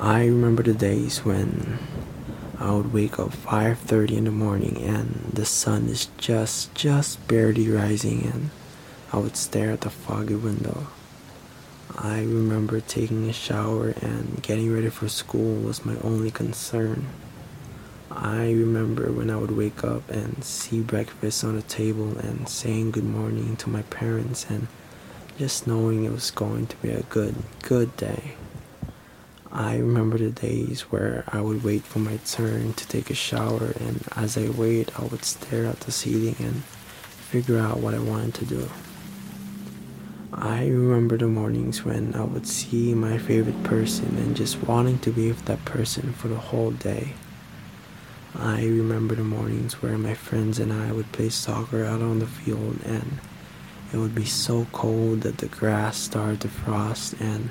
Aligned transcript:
I 0.00 0.26
remember 0.26 0.62
the 0.62 0.74
days 0.74 1.24
when 1.24 1.80
I 2.60 2.70
would 2.70 2.92
wake 2.92 3.18
up 3.18 3.32
5:30 3.32 4.16
in 4.16 4.24
the 4.26 4.30
morning 4.30 4.76
and 4.76 5.28
the 5.34 5.44
sun 5.44 5.88
is 5.88 6.06
just 6.18 6.72
just 6.76 7.26
barely 7.26 7.68
rising 7.68 8.22
and 8.32 8.50
I 9.12 9.18
would 9.18 9.36
stare 9.36 9.72
at 9.72 9.80
the 9.80 9.90
foggy 9.90 10.36
window. 10.36 10.86
I 11.96 12.20
remember 12.20 12.78
taking 12.78 13.28
a 13.28 13.32
shower 13.32 13.88
and 14.00 14.40
getting 14.40 14.72
ready 14.72 14.88
for 14.88 15.08
school 15.08 15.56
was 15.56 15.84
my 15.84 15.96
only 16.04 16.30
concern. 16.30 17.06
I 18.08 18.52
remember 18.52 19.10
when 19.10 19.30
I 19.30 19.36
would 19.36 19.50
wake 19.50 19.82
up 19.82 20.08
and 20.08 20.44
see 20.44 20.80
breakfast 20.80 21.42
on 21.42 21.56
the 21.56 21.62
table 21.62 22.16
and 22.18 22.48
saying 22.48 22.92
good 22.92 23.10
morning 23.18 23.56
to 23.56 23.68
my 23.68 23.82
parents 23.82 24.46
and 24.48 24.68
just 25.38 25.66
knowing 25.66 26.04
it 26.04 26.12
was 26.12 26.30
going 26.30 26.68
to 26.68 26.76
be 26.76 26.90
a 26.90 27.02
good, 27.02 27.34
good 27.62 27.96
day. 27.96 28.36
I 29.58 29.78
remember 29.78 30.18
the 30.18 30.30
days 30.30 30.82
where 30.82 31.24
I 31.26 31.40
would 31.40 31.64
wait 31.64 31.82
for 31.82 31.98
my 31.98 32.18
turn 32.18 32.74
to 32.74 32.86
take 32.86 33.10
a 33.10 33.14
shower, 33.14 33.72
and 33.80 34.04
as 34.14 34.38
I 34.38 34.50
wait, 34.50 34.96
I 34.96 35.02
would 35.06 35.24
stare 35.24 35.66
at 35.66 35.80
the 35.80 35.90
ceiling 35.90 36.36
and 36.38 36.62
figure 36.62 37.58
out 37.58 37.80
what 37.80 37.92
I 37.92 37.98
wanted 37.98 38.34
to 38.34 38.44
do. 38.44 38.68
I 40.32 40.68
remember 40.68 41.18
the 41.18 41.26
mornings 41.26 41.84
when 41.84 42.14
I 42.14 42.22
would 42.22 42.46
see 42.46 42.94
my 42.94 43.18
favorite 43.18 43.60
person 43.64 44.16
and 44.18 44.36
just 44.36 44.62
wanting 44.62 45.00
to 45.00 45.10
be 45.10 45.26
with 45.26 45.44
that 45.46 45.64
person 45.64 46.12
for 46.12 46.28
the 46.28 46.36
whole 46.36 46.70
day. 46.70 47.14
I 48.36 48.60
remember 48.60 49.16
the 49.16 49.24
mornings 49.24 49.82
where 49.82 49.98
my 49.98 50.14
friends 50.14 50.60
and 50.60 50.72
I 50.72 50.92
would 50.92 51.10
play 51.10 51.30
soccer 51.30 51.84
out 51.84 52.00
on 52.00 52.20
the 52.20 52.28
field 52.28 52.78
and 52.84 53.18
it 53.92 53.96
would 53.96 54.14
be 54.14 54.24
so 54.24 54.68
cold 54.70 55.22
that 55.22 55.38
the 55.38 55.48
grass 55.48 55.96
started 55.96 56.42
to 56.42 56.48
frost 56.48 57.14
and 57.18 57.50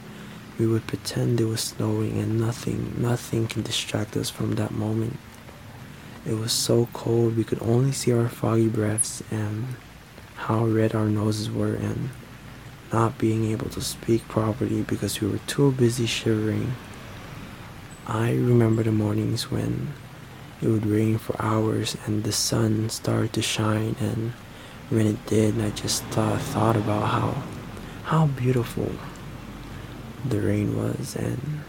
we 0.57 0.65
would 0.65 0.87
pretend 0.87 1.39
it 1.39 1.45
was 1.45 1.61
snowing 1.61 2.17
and 2.17 2.39
nothing, 2.39 2.95
nothing 2.97 3.47
can 3.47 3.61
distract 3.61 4.17
us 4.17 4.29
from 4.29 4.55
that 4.55 4.71
moment. 4.71 5.17
It 6.25 6.33
was 6.33 6.51
so 6.51 6.87
cold 6.93 7.37
we 7.37 7.43
could 7.43 7.61
only 7.61 7.91
see 7.91 8.11
our 8.11 8.27
foggy 8.27 8.67
breaths 8.67 9.23
and 9.31 9.75
how 10.35 10.65
red 10.65 10.95
our 10.95 11.07
noses 11.07 11.49
were 11.49 11.75
and 11.75 12.09
not 12.91 13.17
being 13.17 13.45
able 13.51 13.69
to 13.69 13.81
speak 13.81 14.27
properly 14.27 14.81
because 14.81 15.21
we 15.21 15.27
were 15.27 15.39
too 15.47 15.71
busy 15.71 16.05
shivering. 16.05 16.73
I 18.07 18.31
remember 18.31 18.83
the 18.83 18.91
mornings 18.91 19.51
when 19.51 19.93
it 20.61 20.67
would 20.67 20.85
rain 20.85 21.17
for 21.17 21.39
hours 21.41 21.95
and 22.05 22.23
the 22.23 22.31
sun 22.31 22.89
started 22.89 23.33
to 23.33 23.41
shine 23.41 23.95
and 23.99 24.31
when 24.89 25.05
it 25.05 25.25
did 25.25 25.59
I 25.61 25.69
just 25.71 26.03
thought, 26.05 26.41
thought 26.41 26.75
about 26.75 27.07
how 27.07 27.43
how 28.03 28.27
beautiful 28.27 28.89
the 30.25 30.39
rain 30.41 30.77
was, 30.77 31.15
and 31.15 31.61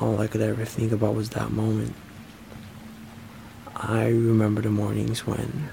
all 0.00 0.20
I 0.20 0.26
could 0.26 0.40
ever 0.40 0.64
think 0.64 0.92
about 0.92 1.14
was 1.14 1.30
that 1.30 1.50
moment. 1.50 1.94
I 3.74 4.06
remember 4.06 4.60
the 4.60 4.70
mornings 4.70 5.26
when 5.26 5.70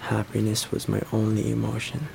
happiness 0.00 0.70
was 0.70 0.88
my 0.88 1.02
only 1.12 1.50
emotion. 1.50 2.08